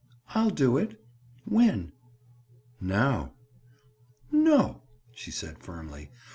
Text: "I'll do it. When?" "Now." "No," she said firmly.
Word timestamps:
"I'll 0.29 0.49
do 0.49 0.77
it. 0.79 0.99
When?" 1.45 1.91
"Now." 2.79 3.35
"No," 4.31 4.81
she 5.13 5.29
said 5.29 5.59
firmly. 5.59 6.09